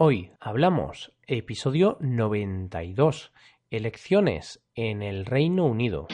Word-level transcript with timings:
Hoy 0.00 0.30
hablamos 0.38 1.12
episodio 1.26 1.96
92, 1.98 3.32
elecciones 3.68 4.64
en 4.76 5.02
el 5.02 5.26
Reino 5.26 5.66
Unido. 5.66 6.06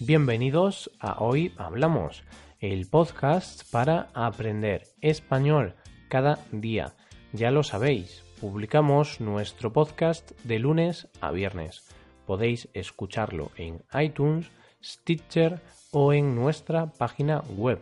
Bienvenidos 0.00 0.90
a 0.98 1.22
Hoy 1.22 1.54
Hablamos, 1.56 2.24
el 2.58 2.88
podcast 2.90 3.62
para 3.70 4.10
aprender 4.14 4.88
español 5.00 5.76
cada 6.08 6.40
día. 6.50 6.96
Ya 7.32 7.52
lo 7.52 7.62
sabéis, 7.62 8.24
publicamos 8.40 9.20
nuestro 9.20 9.72
podcast 9.72 10.32
de 10.42 10.58
lunes 10.58 11.06
a 11.20 11.30
viernes. 11.30 11.86
Podéis 12.26 12.68
escucharlo 12.72 13.52
en 13.56 13.84
iTunes, 13.94 14.50
Stitcher 14.82 15.60
o 15.90 16.12
en 16.12 16.34
nuestra 16.34 16.86
página 16.86 17.42
web 17.56 17.80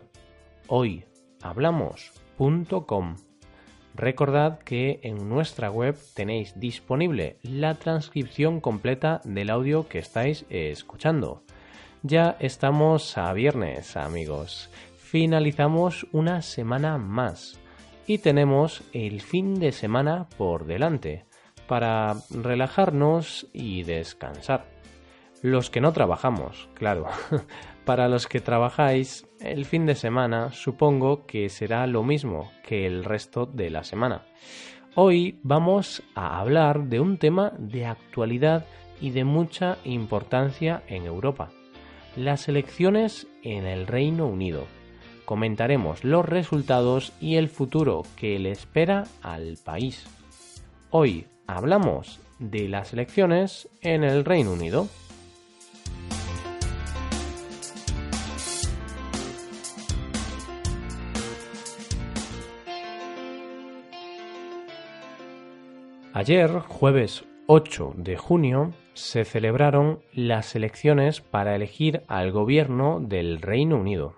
hoyhablamos.com. 0.67 3.15
Recordad 3.93 4.59
que 4.59 5.01
en 5.03 5.27
nuestra 5.27 5.69
web 5.69 5.97
tenéis 6.13 6.57
disponible 6.59 7.37
la 7.43 7.75
transcripción 7.75 8.61
completa 8.61 9.19
del 9.25 9.49
audio 9.49 9.89
que 9.89 9.99
estáis 9.99 10.45
escuchando. 10.49 11.43
Ya 12.01 12.37
estamos 12.39 13.17
a 13.17 13.33
viernes, 13.33 13.97
amigos. 13.97 14.69
Finalizamos 14.97 16.07
una 16.13 16.41
semana 16.41 16.97
más 16.97 17.59
y 18.07 18.19
tenemos 18.19 18.81
el 18.93 19.19
fin 19.21 19.59
de 19.59 19.73
semana 19.73 20.29
por 20.37 20.65
delante 20.65 21.25
para 21.67 22.15
relajarnos 22.29 23.47
y 23.53 23.83
descansar. 23.83 24.70
Los 25.41 25.69
que 25.69 25.81
no 25.81 25.91
trabajamos, 25.93 26.69
claro. 26.73 27.07
Para 27.85 28.07
los 28.07 28.27
que 28.27 28.41
trabajáis, 28.41 29.27
el 29.39 29.65
fin 29.65 29.85
de 29.85 29.95
semana 29.95 30.51
supongo 30.51 31.25
que 31.25 31.49
será 31.49 31.87
lo 31.87 32.03
mismo 32.03 32.51
que 32.63 32.85
el 32.85 33.03
resto 33.03 33.45
de 33.45 33.69
la 33.69 33.83
semana. 33.83 34.25
Hoy 34.95 35.39
vamos 35.41 36.03
a 36.15 36.39
hablar 36.39 36.83
de 36.83 36.99
un 36.99 37.17
tema 37.17 37.53
de 37.57 37.85
actualidad 37.85 38.65
y 38.99 39.09
de 39.09 39.23
mucha 39.23 39.77
importancia 39.83 40.83
en 40.87 41.05
Europa 41.05 41.49
las 42.15 42.47
elecciones 42.47 43.27
en 43.43 43.65
el 43.65 43.87
Reino 43.87 44.27
Unido. 44.27 44.65
Comentaremos 45.25 46.03
los 46.03 46.25
resultados 46.25 47.13
y 47.21 47.35
el 47.35 47.49
futuro 47.49 48.03
que 48.15 48.37
le 48.39 48.51
espera 48.51 49.05
al 49.21 49.57
país. 49.63 50.05
Hoy 50.89 51.25
hablamos 51.47 52.19
de 52.39 52.67
las 52.67 52.91
elecciones 52.93 53.69
en 53.81 54.03
el 54.03 54.25
Reino 54.25 54.51
Unido. 54.51 54.87
Ayer, 66.21 66.51
jueves 66.59 67.25
8 67.47 67.95
de 67.97 68.15
junio, 68.15 68.75
se 68.93 69.25
celebraron 69.25 70.03
las 70.13 70.55
elecciones 70.55 71.19
para 71.19 71.55
elegir 71.55 72.03
al 72.07 72.31
gobierno 72.31 72.99
del 72.99 73.41
Reino 73.41 73.77
Unido. 73.77 74.17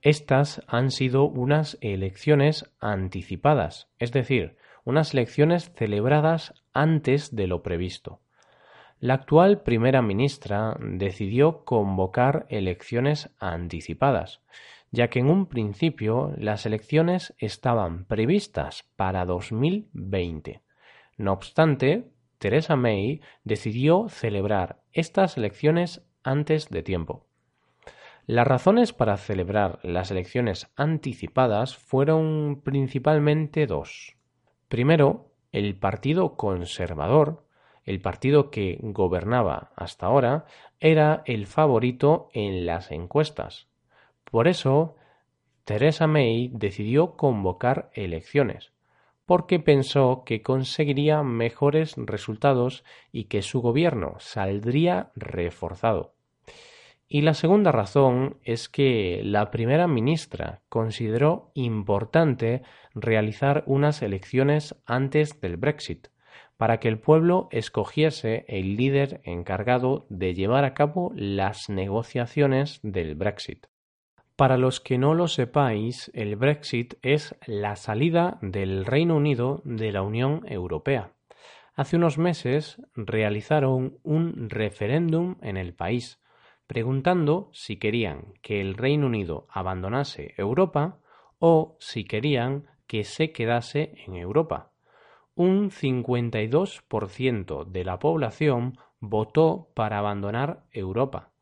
Estas 0.00 0.62
han 0.66 0.90
sido 0.90 1.24
unas 1.24 1.76
elecciones 1.82 2.72
anticipadas, 2.80 3.90
es 3.98 4.12
decir, 4.12 4.56
unas 4.84 5.12
elecciones 5.12 5.70
celebradas 5.74 6.54
antes 6.72 7.36
de 7.36 7.46
lo 7.48 7.62
previsto. 7.62 8.20
La 8.98 9.12
actual 9.12 9.60
primera 9.60 10.00
ministra 10.00 10.78
decidió 10.80 11.66
convocar 11.66 12.46
elecciones 12.48 13.28
anticipadas, 13.38 14.40
ya 14.90 15.08
que 15.08 15.18
en 15.18 15.28
un 15.28 15.48
principio 15.48 16.32
las 16.38 16.64
elecciones 16.64 17.34
estaban 17.36 18.06
previstas 18.06 18.84
para 18.96 19.26
2020. 19.26 20.62
No 21.16 21.32
obstante, 21.32 22.10
Theresa 22.38 22.76
May 22.76 23.20
decidió 23.44 24.08
celebrar 24.08 24.82
estas 24.92 25.36
elecciones 25.36 26.06
antes 26.22 26.68
de 26.68 26.82
tiempo. 26.82 27.26
Las 28.26 28.46
razones 28.46 28.92
para 28.92 29.16
celebrar 29.16 29.78
las 29.82 30.10
elecciones 30.10 30.68
anticipadas 30.74 31.76
fueron 31.76 32.60
principalmente 32.64 33.66
dos. 33.66 34.16
Primero, 34.68 35.30
el 35.52 35.78
Partido 35.78 36.36
Conservador, 36.36 37.46
el 37.84 38.00
partido 38.00 38.50
que 38.50 38.78
gobernaba 38.82 39.70
hasta 39.76 40.06
ahora, 40.06 40.44
era 40.80 41.22
el 41.24 41.46
favorito 41.46 42.28
en 42.34 42.66
las 42.66 42.90
encuestas. 42.90 43.68
Por 44.24 44.48
eso, 44.48 44.96
Theresa 45.64 46.08
May 46.08 46.50
decidió 46.52 47.16
convocar 47.16 47.90
elecciones, 47.94 48.72
porque 49.26 49.58
pensó 49.58 50.22
que 50.24 50.40
conseguiría 50.40 51.22
mejores 51.22 51.94
resultados 51.96 52.84
y 53.12 53.24
que 53.24 53.42
su 53.42 53.60
gobierno 53.60 54.14
saldría 54.18 55.10
reforzado. 55.16 56.14
Y 57.08 57.20
la 57.20 57.34
segunda 57.34 57.70
razón 57.70 58.38
es 58.42 58.68
que 58.68 59.20
la 59.24 59.50
primera 59.50 59.86
ministra 59.86 60.62
consideró 60.68 61.50
importante 61.54 62.62
realizar 62.94 63.62
unas 63.66 64.02
elecciones 64.02 64.74
antes 64.86 65.40
del 65.40 65.56
Brexit, 65.56 66.08
para 66.56 66.80
que 66.80 66.88
el 66.88 66.98
pueblo 66.98 67.48
escogiese 67.52 68.44
el 68.48 68.76
líder 68.76 69.20
encargado 69.24 70.06
de 70.08 70.34
llevar 70.34 70.64
a 70.64 70.74
cabo 70.74 71.12
las 71.14 71.68
negociaciones 71.68 72.80
del 72.82 73.14
Brexit. 73.14 73.66
Para 74.36 74.58
los 74.58 74.80
que 74.80 74.98
no 74.98 75.14
lo 75.14 75.28
sepáis, 75.28 76.10
el 76.12 76.36
Brexit 76.36 76.94
es 77.00 77.34
la 77.46 77.74
salida 77.74 78.36
del 78.42 78.84
Reino 78.84 79.16
Unido 79.16 79.62
de 79.64 79.92
la 79.92 80.02
Unión 80.02 80.42
Europea. 80.46 81.14
Hace 81.74 81.96
unos 81.96 82.18
meses 82.18 82.76
realizaron 82.94 83.96
un 84.02 84.50
referéndum 84.50 85.36
en 85.40 85.56
el 85.56 85.72
país, 85.72 86.20
preguntando 86.66 87.48
si 87.54 87.78
querían 87.78 88.34
que 88.42 88.60
el 88.60 88.74
Reino 88.74 89.06
Unido 89.06 89.46
abandonase 89.48 90.34
Europa 90.36 90.98
o 91.38 91.78
si 91.80 92.04
querían 92.04 92.66
que 92.86 93.04
se 93.04 93.32
quedase 93.32 93.94
en 94.06 94.16
Europa. 94.16 94.70
Un 95.34 95.70
52% 95.70 97.64
de 97.64 97.84
la 97.84 97.98
población 97.98 98.76
votó 99.00 99.70
para 99.74 99.98
abandonar 99.98 100.64
Europa 100.72 101.32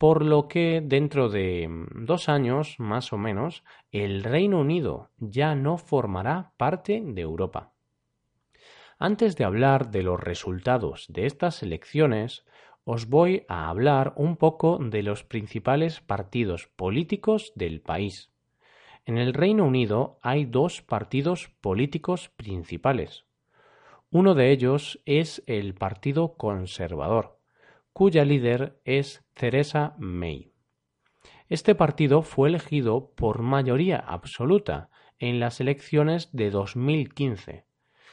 por 0.00 0.24
lo 0.24 0.48
que 0.48 0.80
dentro 0.82 1.28
de 1.28 1.68
mm, 1.68 2.06
dos 2.06 2.30
años, 2.30 2.76
más 2.78 3.12
o 3.12 3.18
menos, 3.18 3.64
el 3.92 4.24
Reino 4.24 4.60
Unido 4.60 5.10
ya 5.18 5.54
no 5.54 5.76
formará 5.76 6.52
parte 6.56 7.02
de 7.04 7.20
Europa. 7.20 7.74
Antes 8.98 9.36
de 9.36 9.44
hablar 9.44 9.90
de 9.90 10.02
los 10.02 10.18
resultados 10.18 11.04
de 11.10 11.26
estas 11.26 11.62
elecciones, 11.62 12.46
os 12.84 13.10
voy 13.10 13.44
a 13.46 13.68
hablar 13.68 14.14
un 14.16 14.38
poco 14.38 14.78
de 14.80 15.02
los 15.02 15.22
principales 15.22 16.00
partidos 16.00 16.70
políticos 16.76 17.52
del 17.54 17.82
país. 17.82 18.30
En 19.04 19.18
el 19.18 19.34
Reino 19.34 19.66
Unido 19.66 20.18
hay 20.22 20.46
dos 20.46 20.80
partidos 20.80 21.50
políticos 21.60 22.30
principales. 22.36 23.26
Uno 24.10 24.34
de 24.34 24.50
ellos 24.50 25.02
es 25.04 25.42
el 25.46 25.74
Partido 25.74 26.38
Conservador, 26.38 27.39
cuya 27.92 28.24
líder 28.24 28.80
es 28.84 29.24
Theresa 29.34 29.94
May. 29.98 30.52
Este 31.48 31.74
partido 31.74 32.22
fue 32.22 32.48
elegido 32.48 33.12
por 33.16 33.42
mayoría 33.42 33.98
absoluta 33.98 34.90
en 35.18 35.40
las 35.40 35.60
elecciones 35.60 36.30
de 36.32 36.50
2015. 36.50 37.64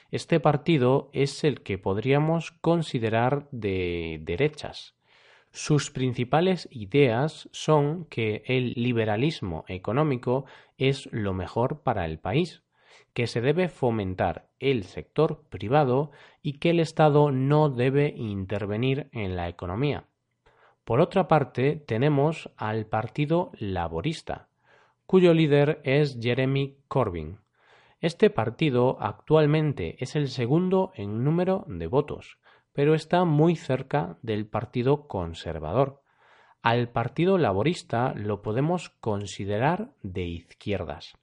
Este 0.10 0.40
partido 0.40 1.10
es 1.14 1.44
el 1.44 1.62
que 1.62 1.78
podríamos 1.78 2.52
considerar 2.52 3.48
de 3.52 4.20
derechas. 4.22 4.96
Sus 5.52 5.92
principales 5.92 6.68
ideas 6.72 7.50
son 7.52 8.06
que 8.06 8.44
el 8.46 8.74
liberalismo 8.76 9.66
económico 9.68 10.46
es 10.78 11.08
lo 11.12 11.34
mejor 11.34 11.84
para 11.84 12.06
el 12.06 12.20
país, 12.20 12.64
que 13.18 13.26
se 13.26 13.42
debe 13.42 13.68
fomentar 13.68 14.46
el 14.60 14.84
sector 14.84 15.42
privado 15.50 16.12
y 16.44 16.60
que 16.60 16.70
el 16.70 16.80
Estado 16.80 17.32
no 17.32 17.68
debe 17.68 18.14
intervenir 18.16 19.10
en 19.12 19.36
la 19.36 19.50
economía. 19.50 20.06
Por 20.84 21.02
otra 21.02 21.28
parte, 21.28 21.78
tenemos 21.78 22.52
al 22.58 22.86
Partido 22.86 23.50
Laborista, 23.58 24.50
cuyo 25.08 25.34
líder 25.34 25.82
es 25.84 26.20
Jeremy 26.22 26.78
Corbyn. 26.88 27.40
Este 28.02 28.30
partido 28.30 29.02
actualmente 29.02 29.96
es 29.98 30.16
el 30.16 30.28
segundo 30.28 30.92
en 30.94 31.24
número 31.24 31.66
de 31.68 31.88
votos, 31.88 32.38
pero 32.72 32.94
está 32.94 33.26
muy 33.26 33.56
cerca 33.56 34.20
del 34.22 34.46
Partido 34.46 35.08
Conservador. 35.08 36.04
Al 36.62 36.90
Partido 36.90 37.40
Laborista 37.40 38.14
lo 38.14 38.44
podemos 38.44 38.92
considerar 39.00 39.90
de 40.04 40.22
izquierdas. 40.26 41.18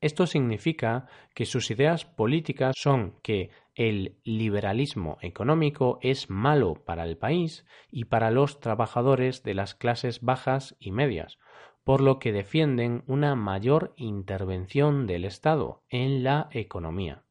Esto 0.00 0.26
significa 0.26 1.06
que 1.34 1.46
sus 1.46 1.70
ideas 1.70 2.04
políticas 2.04 2.74
son 2.76 3.14
que 3.22 3.50
el 3.74 4.18
liberalismo 4.24 5.18
económico 5.20 5.98
es 6.02 6.28
malo 6.30 6.74
para 6.84 7.04
el 7.04 7.16
país 7.16 7.64
y 7.90 8.04
para 8.04 8.30
los 8.30 8.60
trabajadores 8.60 9.42
de 9.42 9.54
las 9.54 9.74
clases 9.74 10.20
bajas 10.20 10.76
y 10.78 10.92
medias, 10.92 11.38
por 11.84 12.00
lo 12.00 12.18
que 12.18 12.32
defienden 12.32 13.04
una 13.06 13.34
mayor 13.34 13.94
intervención 13.96 15.06
del 15.06 15.24
Estado 15.24 15.82
en 15.88 16.24
la 16.24 16.48
economía. 16.52 17.22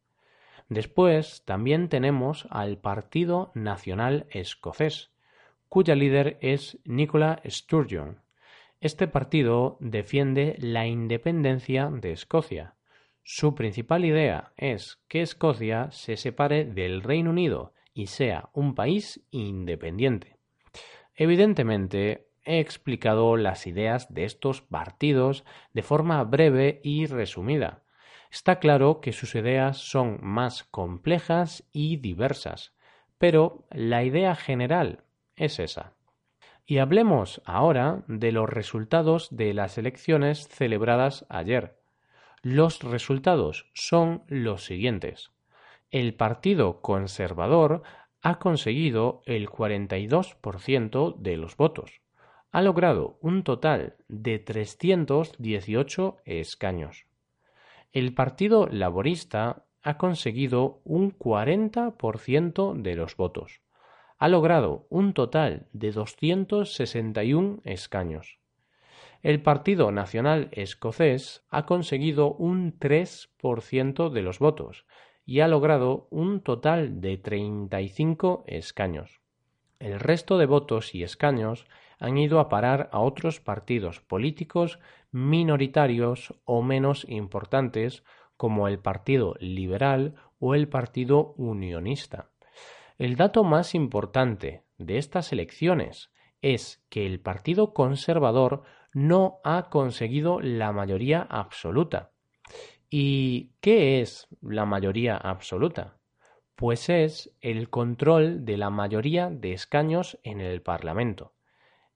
Después 0.70 1.44
también 1.46 1.90
tenemos 1.90 2.48
al 2.50 2.78
Partido 2.80 3.52
Nacional 3.54 4.26
Escocés, 4.32 5.12
cuya 5.70 5.96
líder 5.96 6.38
es 6.42 6.80
Nicola 6.86 7.42
Sturgeon. 7.46 8.25
Este 8.86 9.08
partido 9.08 9.78
defiende 9.80 10.58
la 10.60 10.86
independencia 10.86 11.90
de 11.90 12.12
Escocia. 12.12 12.76
Su 13.24 13.56
principal 13.56 14.06
idea 14.06 14.54
es 14.58 15.00
que 15.08 15.24
Escocia 15.24 15.90
se 15.90 16.18
separe 16.18 16.66
del 16.66 17.02
Reino 17.02 17.32
Unido 17.32 17.74
y 17.96 18.06
sea 18.06 18.52
un 18.54 18.76
país 18.76 19.26
independiente. 19.32 20.38
Evidentemente, 21.16 22.28
he 22.44 22.60
explicado 22.60 23.38
las 23.38 23.66
ideas 23.66 24.14
de 24.14 24.26
estos 24.26 24.62
partidos 24.62 25.46
de 25.74 25.82
forma 25.82 26.24
breve 26.24 26.80
y 26.84 27.08
resumida. 27.08 27.82
Está 28.30 28.60
claro 28.60 29.02
que 29.02 29.14
sus 29.14 29.34
ideas 29.34 29.78
son 29.80 30.20
más 30.22 30.64
complejas 30.64 31.68
y 31.72 31.98
diversas, 31.98 32.76
pero 33.18 33.66
la 33.72 34.04
idea 34.04 34.36
general 34.36 35.06
es 35.36 35.58
esa. 35.58 35.96
Y 36.68 36.80
hablemos 36.80 37.44
ahora 37.46 38.04
de 38.08 38.32
los 38.32 38.50
resultados 38.50 39.28
de 39.30 39.54
las 39.54 39.78
elecciones 39.78 40.48
celebradas 40.48 41.26
ayer. 41.30 41.78
Los 42.42 42.82
resultados 42.82 43.70
son 43.74 44.24
los 44.28 44.66
siguientes. 44.66 45.32
El 45.92 46.16
Partido 46.16 46.82
Conservador 46.82 47.84
ha 48.24 48.40
conseguido 48.40 49.22
el 49.26 49.48
42% 49.48 51.16
de 51.18 51.38
los 51.38 51.56
votos. 51.56 52.02
Ha 52.52 52.64
logrado 52.64 53.20
un 53.22 53.44
total 53.44 53.98
de 54.08 54.40
318 54.40 56.18
escaños. 56.26 57.06
El 57.94 58.16
Partido 58.16 58.68
Laborista 58.72 59.66
ha 59.84 59.98
conseguido 59.98 60.82
un 60.84 61.16
40% 61.16 62.74
de 62.82 62.96
los 62.96 63.16
votos 63.18 63.62
ha 64.26 64.28
logrado 64.28 64.88
un 64.90 65.14
total 65.14 65.68
de 65.72 65.92
261 65.92 67.60
escaños. 67.64 68.40
El 69.22 69.40
Partido 69.40 69.92
Nacional 69.92 70.50
Escocés 70.52 71.46
ha 71.52 71.68
conseguido 71.68 72.34
un 72.34 72.80
3% 72.80 74.10
de 74.10 74.22
los 74.24 74.40
votos 74.40 74.88
y 75.28 75.42
ha 75.42 75.48
logrado 75.48 76.08
un 76.10 76.42
total 76.42 77.02
de 77.02 77.18
35 77.20 78.46
escaños. 78.48 79.22
El 79.78 80.00
resto 80.00 80.40
de 80.40 80.48
votos 80.48 80.96
y 80.96 81.04
escaños 81.04 81.68
han 82.00 82.18
ido 82.18 82.40
a 82.40 82.50
parar 82.50 82.90
a 82.92 83.02
otros 83.02 83.40
partidos 83.40 84.02
políticos 84.02 84.80
minoritarios 85.12 86.34
o 86.46 86.64
menos 86.64 87.06
importantes 87.08 88.04
como 88.38 88.68
el 88.68 88.80
Partido 88.80 89.36
Liberal 89.40 90.16
o 90.40 90.56
el 90.56 90.68
Partido 90.68 91.36
Unionista. 91.38 92.32
El 92.98 93.18
dato 93.18 93.44
más 93.44 93.76
importante 93.76 94.64
de 94.78 94.98
estas 94.98 95.34
elecciones 95.34 96.12
es 96.42 96.82
que 96.90 97.06
el 97.06 97.20
Partido 97.20 97.74
Conservador 97.74 98.64
no 98.94 99.40
ha 99.44 99.70
conseguido 99.70 100.40
la 100.40 100.72
mayoría 100.72 101.22
absoluta. 101.22 102.12
¿Y 102.90 103.52
qué 103.60 104.00
es 104.00 104.30
la 104.42 104.66
mayoría 104.66 105.18
absoluta? 105.18 105.98
Pues 106.56 106.88
es 106.88 107.36
el 107.42 107.70
control 107.70 108.46
de 108.46 108.56
la 108.56 108.70
mayoría 108.70 109.30
de 109.30 109.52
escaños 109.52 110.18
en 110.24 110.40
el 110.40 110.62
Parlamento. 110.62 111.34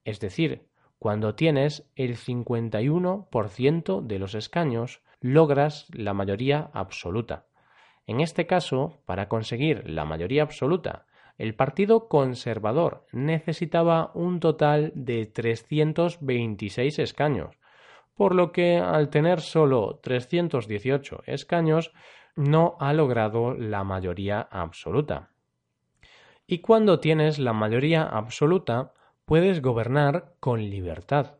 Es 0.03 0.19
decir, 0.19 0.67
cuando 0.97 1.35
tienes 1.35 1.89
el 1.95 2.17
51% 2.17 4.01
de 4.01 4.19
los 4.19 4.35
escaños, 4.35 5.01
logras 5.21 5.87
la 5.93 6.13
mayoría 6.13 6.69
absoluta. 6.73 7.45
En 8.09 8.21
este 8.21 8.47
caso, 8.47 9.03
para 9.05 9.29
conseguir 9.29 9.87
la 9.87 10.03
mayoría 10.03 10.41
absoluta, 10.41 11.05
el 11.37 11.53
Partido 11.53 12.07
Conservador 12.07 13.05
necesitaba 13.11 14.09
un 14.15 14.39
total 14.39 14.91
de 14.95 15.27
326 15.27 16.97
escaños, 16.97 17.55
por 18.15 18.33
lo 18.33 18.51
que 18.51 18.79
al 18.79 19.11
tener 19.11 19.41
solo 19.41 19.99
318 20.01 21.21
escaños 21.27 21.93
no 22.35 22.77
ha 22.79 22.93
logrado 22.93 23.53
la 23.53 23.83
mayoría 23.83 24.41
absoluta. 24.41 25.29
Y 26.47 26.61
cuando 26.61 26.99
tienes 26.99 27.37
la 27.37 27.53
mayoría 27.53 28.01
absoluta, 28.01 28.91
puedes 29.25 29.61
gobernar 29.61 30.33
con 30.39 30.67
libertad. 30.67 31.35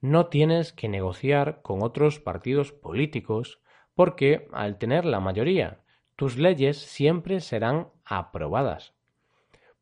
No 0.00 0.26
tienes 0.26 0.72
que 0.72 0.88
negociar 0.88 1.60
con 1.62 1.82
otros 1.82 2.20
partidos 2.20 2.70
políticos 2.70 3.60
porque 3.96 4.46
al 4.52 4.78
tener 4.78 5.06
la 5.06 5.18
mayoría 5.18 5.80
tus 6.16 6.36
leyes 6.36 6.78
siempre 6.78 7.40
serán 7.40 7.88
aprobadas. 8.04 8.94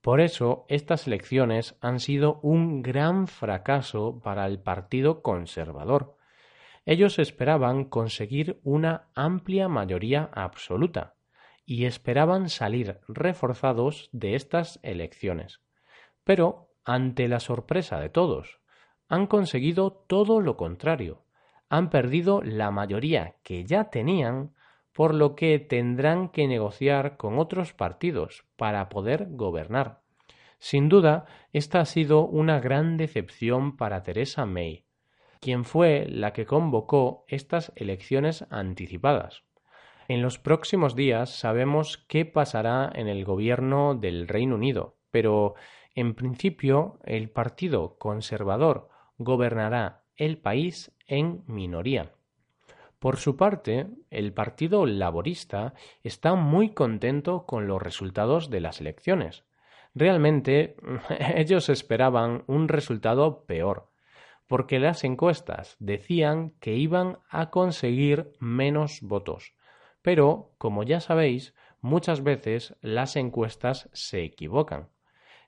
Por 0.01 0.21
eso 0.21 0.65
estas 0.69 1.07
elecciones 1.07 1.77
han 1.81 2.01
sido 2.01 2.41
un 2.43 2.83
gran 2.83 3.29
fracaso 3.29 4.21
para 4.23 4.47
el 4.47 4.59
Partido 4.59 5.23
Conservador. 5.23 6.17
Ellos 6.85 7.21
esperaban 7.21 7.85
conseguir 7.85 8.61
una 8.65 9.09
amplia 9.15 9.69
mayoría 9.69 10.29
absoluta 10.33 11.15
y 11.65 11.85
esperaban 11.85 12.49
salir 12.49 12.99
reforzados 13.07 14.09
de 14.13 14.35
estas 14.35 14.81
elecciones. 14.83 15.61
Pero, 16.25 16.71
ante 16.85 17.29
la 17.29 17.39
sorpresa 17.39 18.01
de 18.01 18.09
todos, 18.09 18.59
han 19.09 19.29
conseguido 19.29 19.93
todo 20.09 20.41
lo 20.41 20.57
contrario. 20.57 21.25
Han 21.69 21.91
perdido 21.91 22.43
la 22.43 22.73
mayoría 22.73 23.37
que 23.45 23.65
ya 23.65 23.85
tenían 23.85 24.55
por 24.93 25.15
lo 25.15 25.35
que 25.35 25.59
tendrán 25.59 26.29
que 26.29 26.47
negociar 26.47 27.17
con 27.17 27.39
otros 27.39 27.73
partidos 27.73 28.45
para 28.57 28.89
poder 28.89 29.29
gobernar. 29.31 30.03
Sin 30.59 30.89
duda, 30.89 31.27
esta 31.53 31.81
ha 31.81 31.85
sido 31.87 32.27
una 32.27 32.61
gran 32.61 32.97
decepción 32.97 33.77
para 33.77 34.03
Theresa 34.03 34.47
May, 34.47 34.87
quien 35.41 35.65
fue 35.65 36.07
la 36.09 36.33
que 36.33 36.47
convocó 36.47 37.25
estas 37.27 37.73
elecciones 37.75 38.47
anticipadas. 38.51 39.43
En 40.09 40.23
los 40.23 40.39
próximos 40.39 40.95
días 40.95 41.31
sabemos 41.31 42.05
qué 42.09 42.27
pasará 42.27 42.93
en 42.95 43.09
el 43.09 43.25
gobierno 43.25 43.95
del 43.95 44.29
Reino 44.29 44.55
Unido, 44.57 44.99
pero 45.11 45.55
en 45.95 46.15
principio 46.15 46.99
el 47.05 47.31
Partido 47.31 47.97
Conservador 47.99 48.89
gobernará 49.19 50.05
el 50.17 50.39
país 50.39 50.93
en 51.07 51.43
minoría. 51.47 52.13
Por 53.03 53.17
su 53.17 53.35
parte, 53.37 53.89
el 54.11 54.33
Partido 54.33 54.87
Laborista 54.87 55.75
está 56.05 56.37
muy 56.37 56.73
contento 56.73 57.47
con 57.47 57.67
los 57.67 57.83
resultados 57.83 58.49
de 58.49 58.61
las 58.61 58.81
elecciones. 58.81 59.45
Realmente 59.93 60.77
ellos 61.35 61.69
esperaban 61.69 62.45
un 62.47 62.69
resultado 62.69 63.45
peor, 63.45 63.91
porque 64.47 64.79
las 64.79 65.03
encuestas 65.03 65.75
decían 65.81 66.53
que 66.61 66.77
iban 66.77 67.19
a 67.29 67.51
conseguir 67.51 68.31
menos 68.39 69.01
votos. 69.03 69.53
Pero, 70.01 70.53
como 70.59 70.85
ya 70.85 71.01
sabéis, 71.01 71.57
muchas 71.81 72.23
veces 72.23 72.77
las 72.83 73.17
encuestas 73.17 73.91
se 73.93 74.23
equivocan. 74.23 74.91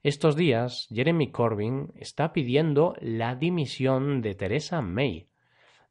Estos 0.03 0.35
días, 0.35 0.89
Jeremy 0.91 1.31
Corbyn 1.31 1.93
está 1.95 2.33
pidiendo 2.33 2.97
la 3.01 3.37
dimisión 3.37 4.23
de 4.23 4.35
Theresa 4.35 4.83
May, 4.83 5.29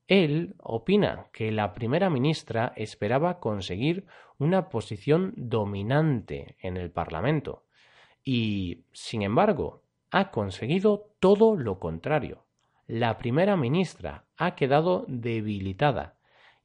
él 0.07 0.55
opina 0.59 1.27
que 1.31 1.51
la 1.51 1.73
primera 1.73 2.09
ministra 2.09 2.73
esperaba 2.75 3.39
conseguir 3.39 4.05
una 4.37 4.69
posición 4.69 5.33
dominante 5.37 6.57
en 6.59 6.77
el 6.77 6.91
Parlamento 6.91 7.63
y, 8.23 8.85
sin 8.91 9.21
embargo, 9.21 9.81
ha 10.11 10.31
conseguido 10.31 11.09
todo 11.19 11.55
lo 11.55 11.79
contrario. 11.79 12.45
La 12.87 13.17
primera 13.17 13.55
ministra 13.55 14.25
ha 14.37 14.55
quedado 14.55 15.05
debilitada 15.07 16.15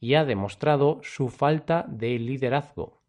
y 0.01 0.15
ha 0.15 0.25
demostrado 0.25 1.01
su 1.03 1.29
falta 1.29 1.85
de 1.89 2.19
liderazgo. 2.19 3.01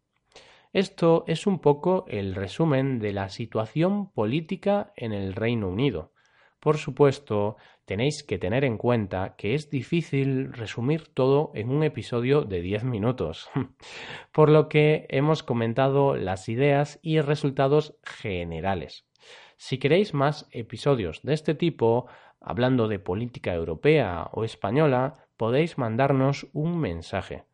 Esto 0.72 1.24
es 1.26 1.46
un 1.46 1.58
poco 1.58 2.04
el 2.08 2.34
resumen 2.34 3.00
de 3.00 3.12
la 3.12 3.28
situación 3.28 4.10
política 4.10 4.92
en 4.96 5.12
el 5.12 5.34
Reino 5.34 5.68
Unido. 5.68 6.09
Por 6.60 6.76
supuesto, 6.76 7.56
tenéis 7.86 8.22
que 8.22 8.38
tener 8.38 8.64
en 8.64 8.76
cuenta 8.76 9.34
que 9.36 9.54
es 9.54 9.70
difícil 9.70 10.52
resumir 10.52 11.08
todo 11.08 11.52
en 11.54 11.70
un 11.70 11.82
episodio 11.82 12.42
de 12.42 12.60
10 12.60 12.84
minutos, 12.84 13.50
por 14.32 14.50
lo 14.50 14.68
que 14.68 15.06
hemos 15.08 15.42
comentado 15.42 16.16
las 16.16 16.50
ideas 16.50 16.98
y 17.02 17.20
resultados 17.20 17.96
generales. 18.04 19.06
Si 19.56 19.78
queréis 19.78 20.12
más 20.12 20.48
episodios 20.52 21.22
de 21.22 21.32
este 21.32 21.54
tipo, 21.54 22.06
hablando 22.40 22.88
de 22.88 22.98
política 22.98 23.54
europea 23.54 24.28
o 24.32 24.44
española, 24.44 25.26
podéis 25.38 25.78
mandarnos 25.78 26.46
un 26.52 26.78
mensaje. 26.78 27.44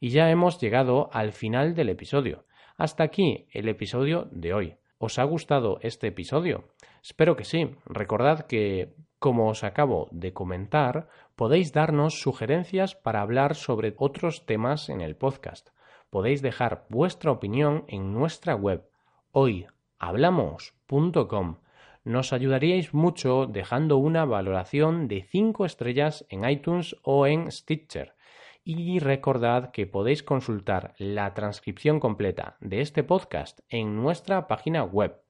Y 0.00 0.08
ya 0.08 0.30
hemos 0.30 0.58
llegado 0.58 1.10
al 1.12 1.32
final 1.32 1.74
del 1.74 1.90
episodio. 1.90 2.46
Hasta 2.76 3.04
aquí 3.04 3.46
el 3.52 3.68
episodio 3.68 4.28
de 4.30 4.54
hoy. 4.54 4.76
¿Os 4.98 5.18
ha 5.18 5.24
gustado 5.24 5.78
este 5.82 6.06
episodio? 6.06 6.68
Espero 7.02 7.34
que 7.36 7.44
sí. 7.44 7.74
Recordad 7.84 8.46
que, 8.46 8.94
como 9.18 9.48
os 9.48 9.64
acabo 9.64 10.08
de 10.12 10.32
comentar, 10.32 11.08
podéis 11.34 11.72
darnos 11.72 12.20
sugerencias 12.20 12.94
para 12.94 13.20
hablar 13.20 13.56
sobre 13.56 13.94
otros 13.98 14.46
temas 14.46 14.88
en 14.88 15.00
el 15.00 15.16
podcast. 15.16 15.70
Podéis 16.10 16.42
dejar 16.42 16.86
vuestra 16.88 17.32
opinión 17.32 17.86
en 17.88 18.12
nuestra 18.12 18.54
web 18.54 18.88
hoyhablamos.com. 19.32 21.56
Nos 22.04 22.32
ayudaríais 22.32 22.94
mucho 22.94 23.46
dejando 23.46 23.96
una 23.96 24.24
valoración 24.24 25.08
de 25.08 25.24
5 25.24 25.64
estrellas 25.64 26.24
en 26.28 26.48
iTunes 26.48 26.94
o 27.02 27.26
en 27.26 27.50
Stitcher. 27.50 28.13
Y 28.66 28.98
recordad 28.98 29.72
que 29.72 29.86
podéis 29.86 30.22
consultar 30.22 30.94
la 30.96 31.34
transcripción 31.34 32.00
completa 32.00 32.56
de 32.60 32.80
este 32.80 33.04
podcast 33.04 33.60
en 33.68 33.94
nuestra 33.96 34.46
página 34.46 34.84
web. 34.84 35.23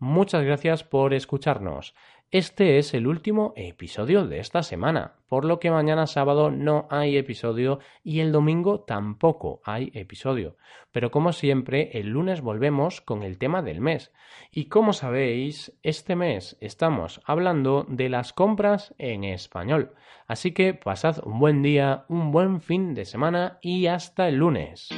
Muchas 0.00 0.44
gracias 0.44 0.84
por 0.84 1.12
escucharnos. 1.12 1.92
Este 2.30 2.78
es 2.78 2.94
el 2.94 3.08
último 3.08 3.52
episodio 3.56 4.28
de 4.28 4.38
esta 4.38 4.62
semana, 4.62 5.14
por 5.28 5.44
lo 5.44 5.58
que 5.58 5.72
mañana 5.72 6.06
sábado 6.06 6.52
no 6.52 6.86
hay 6.88 7.16
episodio 7.16 7.80
y 8.04 8.20
el 8.20 8.30
domingo 8.30 8.80
tampoco 8.80 9.60
hay 9.64 9.90
episodio. 9.94 10.56
Pero 10.92 11.10
como 11.10 11.32
siempre, 11.32 11.90
el 11.98 12.10
lunes 12.10 12.42
volvemos 12.42 13.00
con 13.00 13.24
el 13.24 13.38
tema 13.38 13.62
del 13.62 13.80
mes. 13.80 14.12
Y 14.52 14.66
como 14.66 14.92
sabéis, 14.92 15.76
este 15.82 16.14
mes 16.14 16.56
estamos 16.60 17.20
hablando 17.24 17.84
de 17.88 18.08
las 18.08 18.32
compras 18.32 18.94
en 18.98 19.24
español. 19.24 19.94
Así 20.28 20.52
que 20.52 20.74
pasad 20.74 21.18
un 21.24 21.40
buen 21.40 21.62
día, 21.62 22.04
un 22.08 22.30
buen 22.30 22.60
fin 22.60 22.94
de 22.94 23.04
semana 23.04 23.58
y 23.62 23.86
hasta 23.86 24.28
el 24.28 24.36
lunes. 24.36 24.90